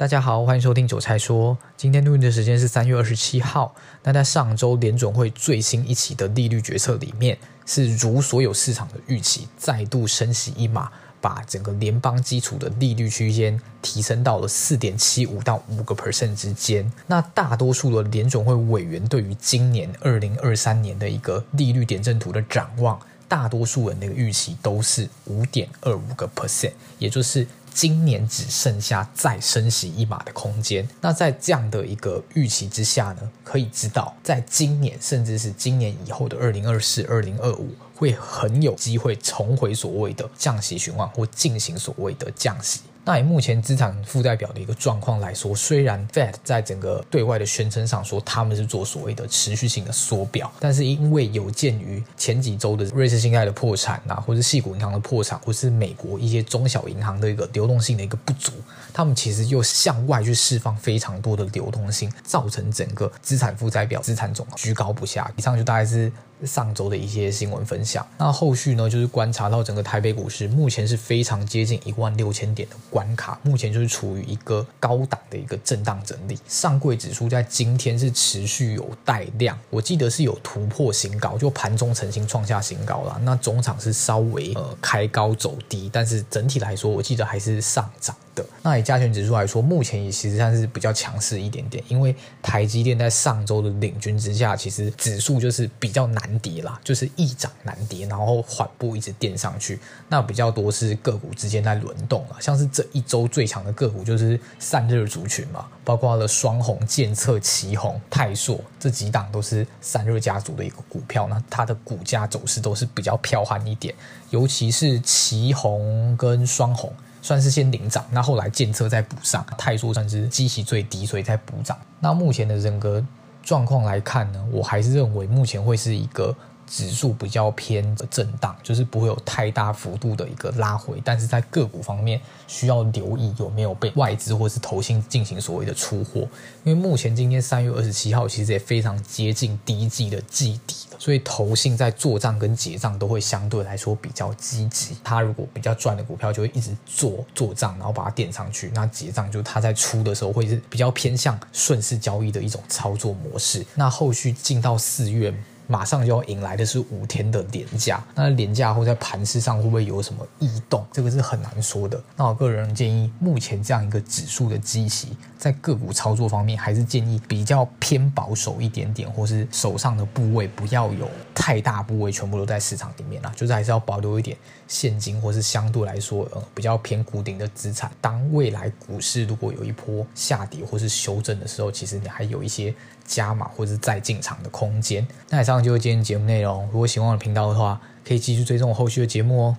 [0.00, 1.58] 大家好，欢迎收听韭菜说。
[1.76, 3.74] 今天录音的时间是三月二十七号。
[4.02, 10.90] 那在上周联准会最新一期的利率决策里面，是如所有市场的预期，再度升息一码，
[11.20, 16.90] 把整个联邦基础的利率区间提升到了四点七五到五个 percent 之间。
[17.06, 22.98] 那大多数的联准会委员对于今年二零二三年的一个利率点阵图的展望，
[23.28, 27.46] 大多数人的预期都是五点二五个 percent，也就是。
[27.72, 30.86] 今年只剩下再升息一码的空间。
[31.00, 42.80] 那在这样的一个预期之下呢，可以知道，在今年甚至是今年以后的二零二四、二零二五，会很有机会重回所谓的降息循环，或进行所谓的降息。
[43.04, 58.52] 那以目前资产负债表的一个状况来说，虽然 Fed 在整个对外的宣称上说他们是做所谓的持续性的缩表，但是因为有鉴于前几周的瑞士信贷的破产啊，或是系股银行的破产，或是美国一些中小银行的一个流动性的一个不足，
[58.94, 65.30] 他们其实又向外去释放非常多的流动性，造成整个资产负债表资产总居高不下。
[65.36, 66.10] 以上就大概是。
[66.44, 76.38] 上周的一些新闻分享，那后续呢，就是观察到整个台北股市目前是非常接近一万六千点的关卡，目前就是处于一个高档的一个震荡整理。
[76.48, 83.20] 上柜指数在今天是持续有带量，我记得是有突破新高，就盘中曾经创下新高了。
[83.22, 88.16] 那中场是稍微呃开高走低，但是整体来说，我记得还是上涨。
[88.34, 99.78] 的那以加权指数来说，目前也其实算是比较强势一点点，因为台积电在上周的领军之下，其实指数就是比较难跌啦，就是易涨难跌，然后缓步一直垫上去。
[100.08, 113.94] 那比较多是个股之间在轮动啊，像是这一周最强的个股就是散热族群嘛，包括了双鸿、健策、奇鋐、泰硕这几档都是散热家族的一个股票，那它的股价走势都是比较飘悍一点，
[114.30, 116.92] 尤其是奇鋐跟双鸿。
[117.22, 121.78] 算是先领涨，那后来建测再补上，泰硕算是基期最低，所以再补涨。
[122.00, 123.04] 那目前的人格
[123.42, 126.34] 状况来看呢，我还是认为目前会是一个。
[126.70, 136.20] 指数比较偏震荡，就是不会有太大幅度的一个拉回，但是在个股方面需要留意有没有被外资或是投信进行所谓的出货，
[136.62, 144.96] 因为目前今天三月二十七号其实也非常接近第一季的季底了，所以投信在做账跟结账都会相对来说比较积极。
[145.02, 153.66] 他如果比较赚的股票就会一直做做账，然后把它垫上去，那结账就他在出的时候会是比较偏向顺势交易的一种操作模式。
[153.74, 155.34] 那后续进到四月。
[155.70, 160.84] 马上就要迎来的是五天的连假，那连假后在盘势上会不会有什么异动？
[160.90, 162.02] 这个是很难说的。
[162.16, 177.88] 那我个人建议，目前这样一个指数的基期，在个股操作方面，还是建议比较偏保守一点点，或是手上的部位不要有太大部位全部都在市场里面啦，就是还是要保留一点现金，或是相对来说呃比较偏固定的资产。
[178.00, 182.74] 当未来股市如果有一波下跌或是修正的时候，其实你还有一些。
[183.06, 185.04] 加码或者是再进场的空间。
[185.30, 186.68] 那以就是今天节目内容。
[186.72, 189.56] 如果喜欢我的频道的话，可以继续追踪我后续的节目哦。